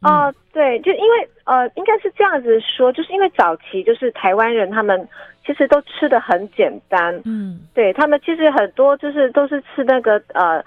[0.00, 5.06] 哦、呃，对，就因为呃应该是这样子说，就是因为早期就是台湾人他们
[5.44, 10.64] 其实都吃的很简单，嗯，对他们其实很多就是都是吃那个呃。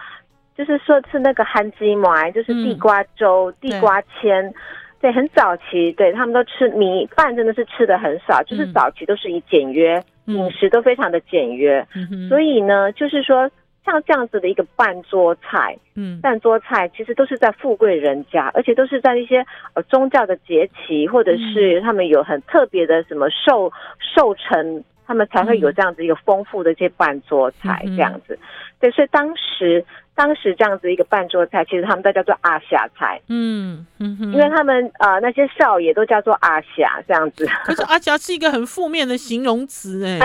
[0.59, 4.53] 就是说吃那个番薯糜，就是地瓜粥、嗯、地瓜签，
[4.99, 13.49] 对，很早期，对他们都吃米饭，真的是吃的很少，就是早期都是以简约、嗯、饮食都非常的简约，嗯、所以呢，就是说
[13.85, 19.45] 像这样子的一个半桌菜，嗯，半桌菜其实都是在富贵人家，而且都是在一些
[19.75, 23.71] 呃宗教的节期，或者是他们有很特别的什么寿
[24.13, 28.37] 寿辰，他们才会有这样子一个丰富的这些办桌菜这样子。
[28.79, 29.83] 对，所以当时。
[30.15, 37.47] 当时这样子一个半桌菜，其实他们都叫做阿霞菜，嗯嗯，因为他们呃那些少爷都叫做阿霞这样子。
[37.63, 40.19] 可是阿霞是一个很负面的形容词哎，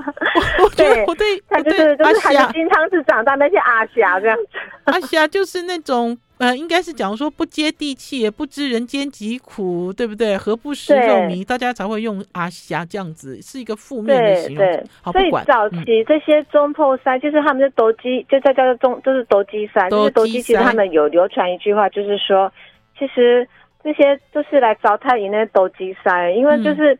[0.74, 6.16] 对，我对，他就是就是含着金汤匙长大那些阿霞这样子，阿霞就是那种。
[6.38, 10.38] 呃，应该是讲说不接地气，也不知人间疾苦，对不对？
[10.38, 11.44] 何不食肉糜？
[11.44, 14.64] 大家才会用阿霞这样子，是一个负面的形容。
[14.64, 14.84] 对。
[15.12, 19.90] 所以早期这些中破塞，就是他们的斗鸡，就在叫做中，就是斗鸡塞。
[19.90, 22.52] 就是斗鸡，其实他们有流传一句话，就是说，
[22.96, 23.46] 其实
[23.82, 26.96] 这些就是来糟蹋赢的斗鸡塞，因为就是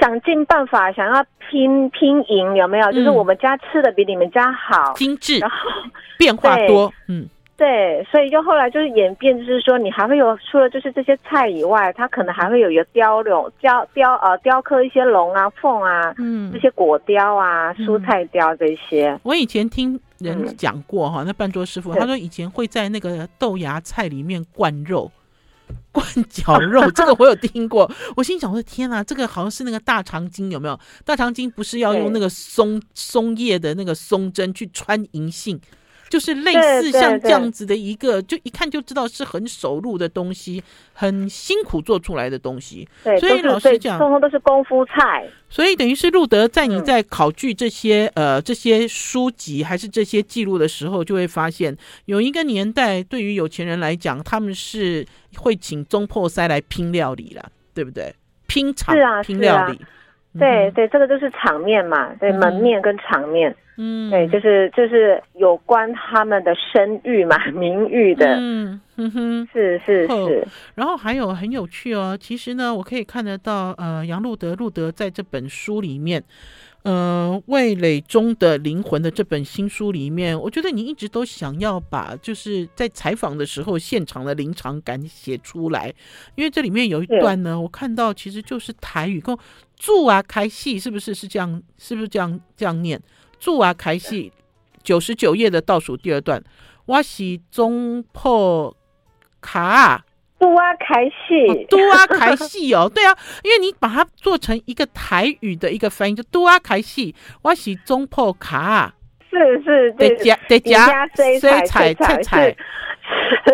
[0.00, 2.92] 想尽办法想要拼拼赢，有没有？
[2.92, 5.56] 就是我们家吃的比你们家好，精致，然后
[6.16, 7.28] 变化多，嗯。
[7.60, 19.20] 对，所以就后来就是演变，就是说你还会有除了就是这些菜以外，它可能还会有一个雕龙雕雕呃雕刻一些龙啊凤啊，嗯，这些果雕啊、嗯、蔬菜雕这些。
[19.24, 25.12] 我以前听人讲过哈，嗯、那办桌师傅他说以前会在那个豆芽菜里面灌肉，
[25.92, 27.90] 灌绞肉， 这个我有听过。
[28.16, 30.80] 我心想我的天哪，这个好像是那个大肠经有没有？
[31.04, 35.60] 大肠经不是要用那个松松叶的那个松针去穿银杏？
[36.10, 42.86] 就是类似像这样子的一个，就一看就知道是很手入的东西，很辛苦做出来的东西。
[43.04, 45.24] 对，所以老实讲，通通都是功夫菜。
[45.48, 58.12] 所以等于是路德在你在考据这些、嗯、呃这些书籍还是这些记录的时候，就会发现有一个年代，对于有钱人来讲，他们是会请中破塞来拼料理了，对不对？
[58.48, 59.80] 拼场是啊，拼料理。
[60.38, 63.54] 对对，这个就是场面嘛，对，门面跟场面。
[63.82, 70.46] 嗯，对，就是就是有关他们的声誉嘛，名誉的，嗯哼哼，是是是。
[70.74, 76.22] 然后还有很有趣哦，其实呢，我可以看得到，呃，杨路德路德在这本书里面，
[76.82, 85.90] 呃，味蕾中的灵魂的这本新书里面，我觉得你一直都想要把就是在采访的时候现场的临场感写出来，
[86.34, 89.34] 因为这里面有一段呢，我看到其实就是台语，跟
[89.74, 91.62] 住啊开戏是不是是这样？
[91.78, 93.00] 是不是这样这样念？
[93.40, 94.30] 住啊，开戏
[94.82, 96.42] 九十九页的倒数第二段，
[96.84, 98.76] 我是中破
[99.40, 100.04] 卡，
[100.38, 108.94] 杜啊开戏，杜啊开戏哦， 对啊，因为你把它做成一个台语的一个翻译，就杜啊开戏，我是中破卡，
[109.30, 112.56] 是是，得加得加水菜菜菜，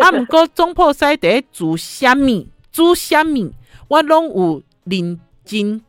[0.01, 3.53] 啊，唔过中破西得煮虾米，煮虾米，
[3.87, 5.81] 我拢有认真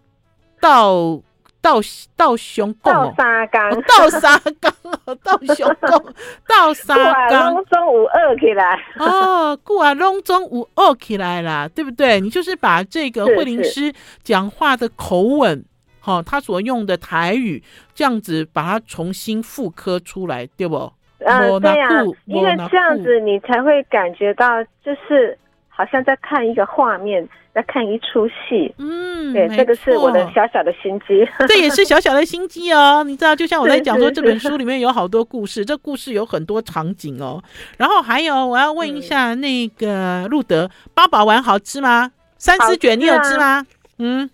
[0.61, 1.21] 到。
[1.61, 1.81] 到
[2.17, 4.73] 到熊共哦，到三江
[5.05, 6.15] 哦，到熊共，
[6.49, 6.97] 到三
[7.29, 12.21] 江，拢总有学起来哦，故啊，拢总有学起来啦，对不对？
[12.21, 13.93] 你就是把这个慧灵师
[14.23, 15.65] 讲话的口吻，
[16.01, 17.63] 哈，他所用的台语，
[17.95, 20.93] 这样子把它重新复刻出来，对不？
[21.19, 21.89] 嗯，对呀，
[22.27, 25.37] 因为这样子你才会感觉到，就是
[25.69, 27.29] 好像在看一个画面。
[27.59, 33.03] 在看一出戏，嗯，对，这个是我的小小的心机， 这也是小小的心机哦。
[33.03, 37.43] 你知道，就像我在讲说，这本书里面有好多故事， 这故事有很多场景哦。
[37.77, 42.13] 然后还有，我要问一下那个路德，八宝丸好吃吗？
[42.37, 43.67] 三丝卷你有吃吗？
[43.99, 44.31] 嗯，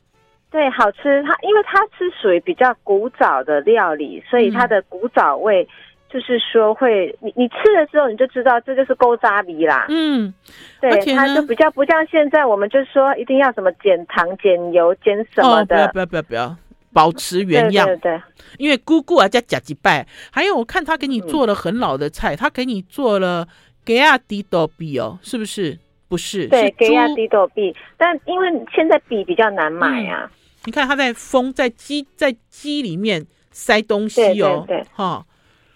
[0.50, 1.22] 对，好吃。
[1.22, 5.66] 它因为它是属于比较古早的料理，所以它的古早味。
[6.14, 9.86] 就是说会，你你吃的时候你就知道这就是古早味啦。
[9.88, 10.32] 嗯，
[10.80, 15.86] 对，它就比较不像现在，我们就是说一定要什么减糖、减油、减什么的。
[15.86, 16.56] 哦，不要不要不要不要，
[16.92, 17.84] 保持原样。
[17.84, 18.22] 对，对对，
[18.58, 23.48] 因为姑姑啊加假几拜，还有我看他给你做了很老的菜，嗯、他给你做了
[23.84, 25.76] 给亚迪多比哦，是不是？
[26.08, 30.30] 不是，对，给亚迪多比，但因为现在比比较难买啊。
[30.32, 35.26] 嗯、你看他在封在鸡在鸡里面塞东西哦，对，对，对，哈。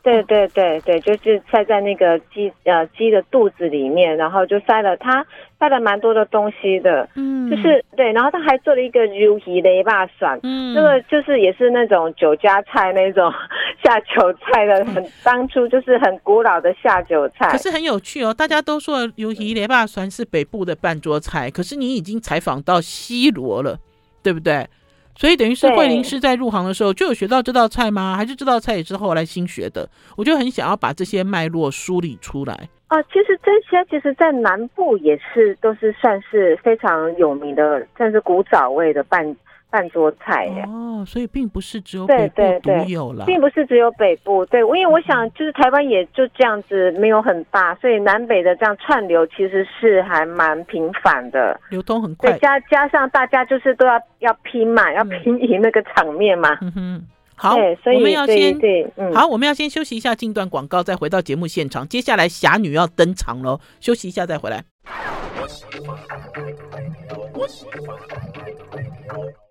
[0.03, 5.27] 对对对对，就是塞在那个鸡呃鸡的肚子里面，然后就塞了它
[5.59, 13.31] 塞了蛮多的东西的，嗯，就是对，然后他还做了一个鱿鱼雷霸蒜，嗯，这个就是也是那种酒家菜那种
[13.83, 17.51] 下酒菜的， 很当初就是很古老的下酒菜。
[17.51, 23.77] 可是很有趣哦，大家都说鱿鱼雷霸蒜是北部的半桌菜，可是你已经采访到西罗了，
[24.23, 24.67] 对不对？
[25.19, 28.15] 所以等于是桂林师在入行的时候就有学到这道菜吗？
[28.17, 29.89] 还是这道菜也是后来新学的？
[30.17, 32.55] 我就很想要把这些脉络梳理出来。
[32.87, 39.35] 啊，其实这些其实，在南部也是都是算是非常有名的，算是古早味的拌。
[39.71, 44.45] 办桌菜耶哦，所以并不是只有北部独有了，并不是只有北部。
[44.47, 52.33] 对，因为我想就是台湾也就这样子，没有很大，所以南北的这样串流其实是还蛮频繁的，流通很快。
[52.39, 56.57] 加加上大家就是都要要拼嘛，要拼赢那个场面嘛。
[56.61, 57.07] 嗯哼，
[57.37, 61.87] 好，所以我们要先对，对，嗯，好，我们要先休息一下，进段广告，再回到节目现场。
[61.87, 64.65] 接下来侠女要登场喽，休息一下再回来。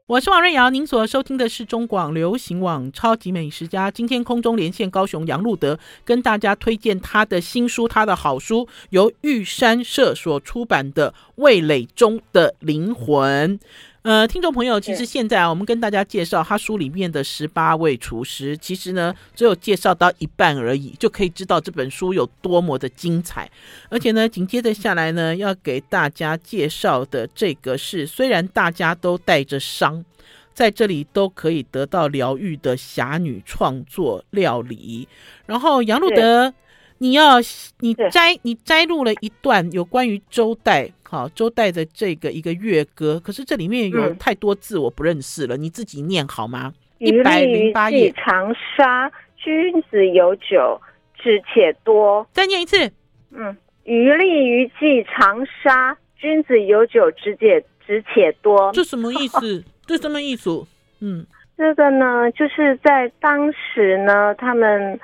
[0.07, 3.91] 我是王瑞瑶，您所收听的是中广流行网《超级美食家》。
[3.93, 13.59] 今天空中连线高雄杨路德，跟大家推荐他的新书，他的好书，由玉山社所出版的《味蕾中的灵魂》。
[14.07, 23.51] 呃，听众朋友，其实现在啊，我们跟大家介绍他书里面的十八位厨师，其实呢，只有介绍到一半而已，就可以知道这本书有多么的精彩。
[23.89, 30.05] 而且呢，紧接着下来呢，要给大家介绍的这个是，虽然大家都带着伤，
[30.53, 35.05] 在这里都可以得到疗愈的侠女创作料理。
[35.45, 36.53] 然后杨路德。
[36.99, 37.35] 你要
[37.81, 46.73] 你摘你摘录了一段有关于周代，好周代的这个一个乐歌，可是这里面有太多字我不认识了，嗯、你自己念好吗？
[46.97, 48.11] 一百零八页。
[48.11, 50.81] 长沙君子有酒，
[51.15, 52.27] 脂且多。
[52.33, 52.91] 再念一次。
[53.31, 53.55] 嗯，
[53.85, 58.71] 余力于寄长沙，君子有酒，脂且脂且多。
[58.73, 59.63] 这什么意思？
[59.85, 60.65] 这什么意思？
[60.99, 64.99] 嗯，这个呢，就是在当时呢，他们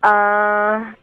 [0.00, 0.94] 呃。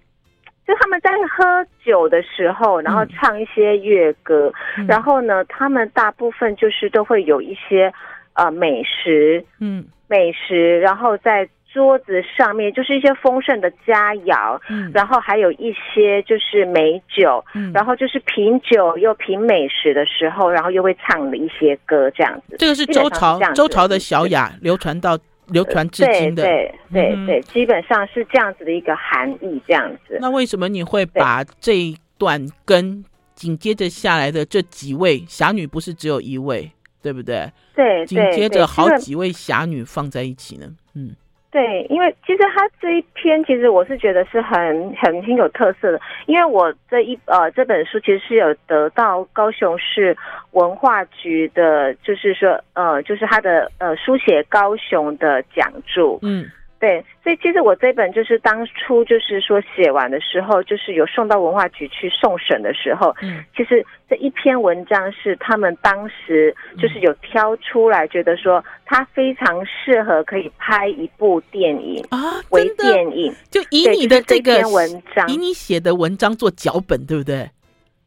[0.67, 7.93] 就他们在喝酒的时候，然后唱一些乐歌，嗯、然后呢，他们大部分就是都会有一些
[8.33, 22.55] 呃美食，嗯，美食，然后在桌子上面就是一些丰盛的佳肴，嗯，然后还有一些就是美酒，嗯，然后就是品酒又品美食的时候，然后又会唱的一些歌这样子。
[22.57, 25.15] 这个是周朝周朝的小雅流传到。
[25.47, 30.17] 流传至今的，对对对对，基本上是这样子的一个含义，这样子。
[30.19, 36.71] 那为什么你会把这一段跟紧接着下来的这几位侠女，不是只有一位，
[37.01, 37.51] 对不对？
[37.75, 40.67] 对，紧接着好几位侠女放在一起呢？
[40.93, 41.15] 嗯。
[41.55, 46.01] 对，因为其实他这一篇，其实我是觉得是很很很有特色的。
[46.25, 50.17] 因为我这一呃这本书其实是有得到高雄市
[50.51, 56.19] 文化局的，就是说呃就是他的呃书写高雄的奖助。
[56.23, 56.45] 嗯。
[56.85, 77.49] 对，所以其实我这本就是当初就是说写完的时候，就是有送到文化局去送审的时候，嗯，其实这一篇文章是他们当时就是有挑出来，觉得说它非常适合可以拍一部电影啊，为电影，就以你的这个这篇文章，以你写的文章做脚本，对不对？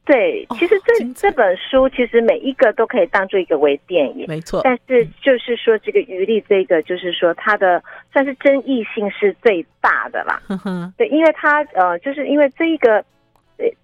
[0.09, 4.62] 对，其实这、哦、这本书其实每一个都可以当做一个微电影，没错。
[4.64, 10.40] 但是就是说这个余力，这个就是说它的算是争议性是最大的啦。
[10.96, 13.04] 对，因为他呃，就是因为这一个，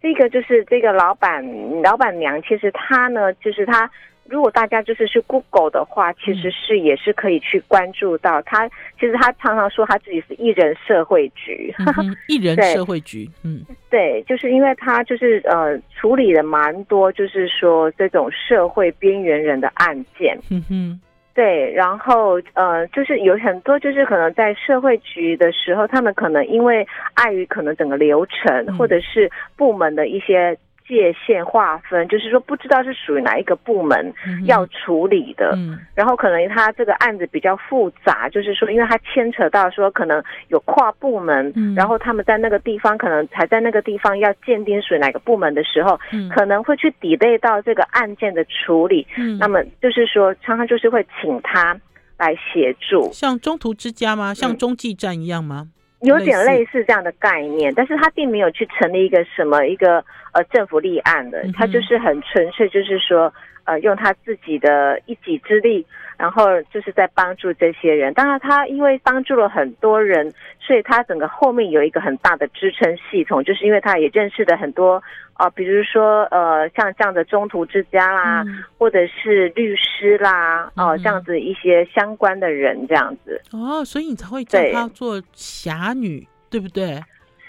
[0.00, 1.44] 这个就是这个老板
[1.82, 3.90] 老板娘，其实她呢，就是她。
[4.26, 8.66] 如果大家就是去 Google 的话，其实是也是可以去关注到他。
[8.98, 11.74] 其实他常常说他自己是艺人社会局，
[12.28, 21.00] 艺人社会局，嗯，对，就是因为他就是呃处理了蛮多，就是说这种社会边缘人的案件，嗯哼，
[21.34, 30.56] 对，然后呃就是有很多就是可能在社会局的时候，他们可能因为碍于可能整个流程或者是部门的一些。
[30.86, 34.12] 界限划分，就是说不知道是属于哪一个部门
[34.44, 35.56] 要处理的，
[35.94, 51.78] 然后可能他这个案子比较复杂，就是说因为他牵扯到说可能有跨部门，嗯、然后他们在那个地方可能才在那个地方要鉴定属于哪个部门的时候，嗯、可能会去 delay 到这个案件的处理，嗯、那么就是说常常就是会请他
[52.18, 54.34] 来协助，像中途之家吗？
[54.34, 55.68] 像中继站一样吗？
[55.68, 55.70] 嗯
[56.04, 56.84] 有点类似。
[56.84, 63.32] 这样的概念，但是他并没有去成立一个什么一个呃政府立案的，他就是很纯粹，就是说
[63.64, 65.84] 呃用他自己的一己之力，
[66.16, 68.12] 然后就是在帮助这些人。
[68.14, 75.02] 当然，他因为帮助了很多人，所以他整个后面有一个很大的支撑系统，就是因为他也认识了很多。
[75.36, 83.42] 啊、呃，比如说，呃，像这样的中途之家啦，嗯、或者是律师啦，哦、呃，这样子一些相关的人，这样子。
[83.50, 87.02] 哦，所以你才会叫他做侠女，对，对不对？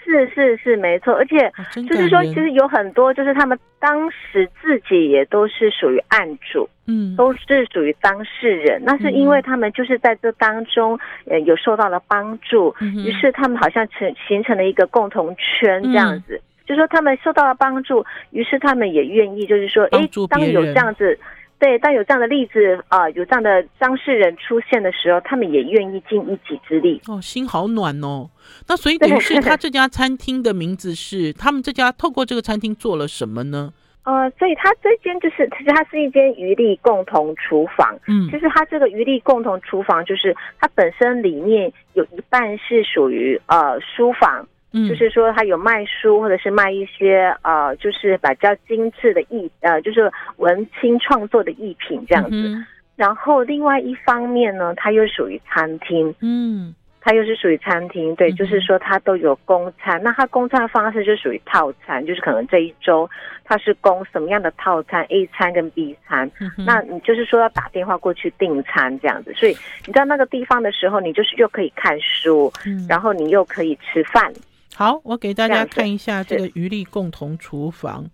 [0.06, 1.12] 是是是，没错。
[1.12, 8.80] 而且就是说，其实有很多，就是他们当时自己也都是属于案主，嗯，都是属于当事人。
[8.84, 16.36] 那是因为他们就是在这当中，呃，有受到了帮助，嗯、于是他们好像成形成了一个共同圈，这样子。
[16.36, 21.16] 嗯就是说他们受到了帮助，于是他们也愿意，就是说，哎，当有这样子，
[21.58, 27.00] 对，当有这样的例子啊、呃，有这样的当事人出现的时候，他们也愿意尽一己之力。
[27.08, 28.28] 哦，心好暖哦。
[28.68, 33.72] 那所以等于是他 这家餐厅的名字是，他们这家透过这个餐厅做了什么呢？
[34.04, 37.98] 呃，所以它这间就是，其实它是一间余力共同厨房。
[38.06, 44.46] 嗯，就是它这个余力共同厨房，就是它本身里面有一半是属于呃书房，
[44.76, 52.30] 嗯，就是说他有卖书或者是卖一些呃，就是比较精致的艺呃，就是文青创作的艺品这样子。
[52.30, 56.14] 嗯，然后另外一方面呢，它又属于餐厅。
[56.20, 56.74] 嗯。
[57.08, 60.02] 它又是属于餐厅，对，就是说它都有供餐。
[60.02, 63.08] 那它供餐的方式就属于套餐，就是可能这一周
[63.44, 66.28] 它是供什么样的套餐，A 餐跟 B 餐。
[66.66, 69.32] 那你就是说要打电话过去订餐这样子。
[69.34, 69.56] 所以
[69.86, 72.52] 你在那个地方的时候，你就是又可以看书，
[72.88, 74.32] 然后你又可以吃饭。
[74.76, 78.04] 好，我给大家看一下这个余力共同厨房。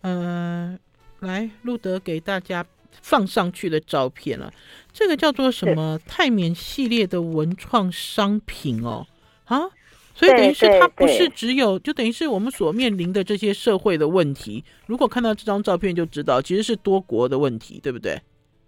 [0.00, 0.78] 嗯、
[1.20, 2.64] 呃，来，路德给大家。
[3.02, 4.50] 放上去的照片了，
[4.90, 9.06] 这个叫做什么泰缅系列的文创商品哦，
[9.44, 9.68] 啊，
[10.14, 14.64] 所以等于是它不是只有，就等于是我们所面临的这些社会的问题。
[14.86, 18.18] 如果看到这张照片就知道，其实是多国的问题，对不对？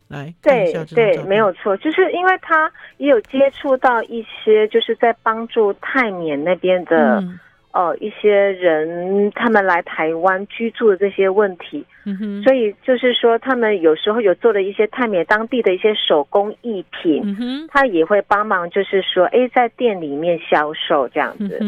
[0.08, 7.20] 来，对对，没有错，就是因为他也有接触到一些，就是在帮助泰缅那边的。
[7.20, 7.38] 嗯。
[7.70, 11.84] 呃，一些人他们来台湾居住的这些问题，
[12.42, 17.22] 所以就是说，他们有时候有做了一些泰缅当地的一些手工艺品，
[17.68, 21.58] 他也会帮忙，就是说，哎，在店里面销售这样子，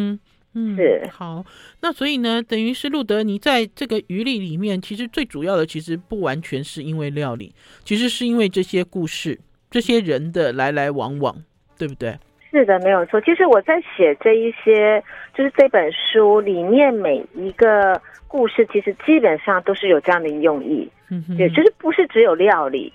[0.52, 1.44] 是好。
[1.80, 9.38] 那所以呢，等于是路德，你在这个余力里面，其实最主要的，其实不完全是因为料理，其实是因为这些故事，
[9.70, 11.36] 这些人的来来往往，
[11.78, 12.18] 对不对？
[12.50, 13.20] 是的，没有错。
[13.20, 15.00] 其实我在写这一些，
[15.34, 20.90] 就是这本书里面每一个故事，其实基本上都是有这样的用意。
[21.10, 22.92] 嗯哼，也就是不是只有料理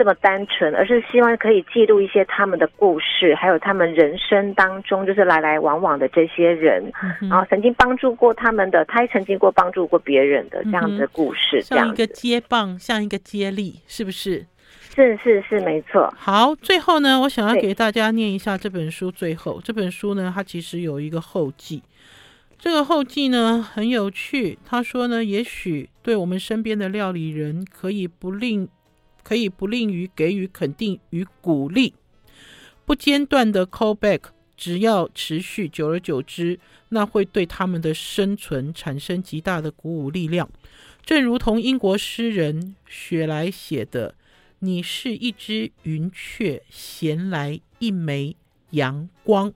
[0.00, 6.90] 这么单纯，而是希望可以记录一些他们的故事，还有他们人生当中就是来来往往的这些人，
[7.20, 14.46] 嗯、然后曾经帮助过他们的，他也曾经过帮助过别人的这样的故事，这样像一个接棒，像一个接力，是不是？
[14.94, 16.10] 是是是，没错。
[16.16, 19.10] 好，最后呢，我想要给大家念一下这本书。
[19.10, 21.82] 最后，这本书呢，它其实有一个后记。
[22.58, 24.58] 这个后记呢很有趣。
[24.64, 28.66] 他说呢，也许对我们身边的料理人，可以不吝，
[29.22, 31.94] 可以不吝于给予肯定与鼓励，
[32.84, 34.20] 不间断的 call back，
[34.56, 36.58] 只要持续，久而久之，
[36.90, 40.50] 那会对他们的生存产生极大的鼓舞力量。
[41.04, 44.14] 正如同英国诗人雪莱写的。
[44.62, 48.36] 你是一只云雀，衔来一枚
[48.72, 49.54] 阳光。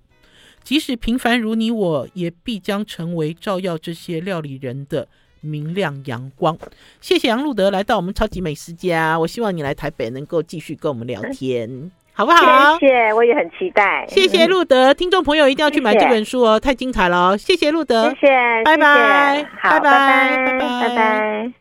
[0.63, 5.07] 即使平凡如你我，也必将成为照耀这些料理人的
[5.45, 6.57] 明亮阳光。
[7.01, 12.79] 谢谢杨路德来到我们超级美食家，我希望你来台北能够继续跟我们聊天，好不好？
[12.79, 14.07] 谢谢，我也很期待。
[14.09, 17.37] 谢谢路德，听众朋友一定要去买这本书哦，谢谢太精彩了哦！
[17.37, 21.53] 谢谢路德，谢谢，拜拜，好，拜拜，拜拜，拜拜。